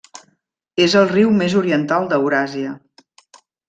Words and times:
És 0.85 0.95
el 1.03 1.05
riu 1.13 1.35
més 1.43 1.59
oriental 1.61 2.11
d'Euràsia. 2.15 2.77